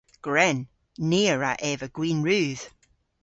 Gwren. 0.25 0.59
Ni 1.09 1.21
a 1.33 1.35
wra 1.35 1.51
eva 1.69 1.87
gwin 1.95 2.19
rudh. 2.27 2.63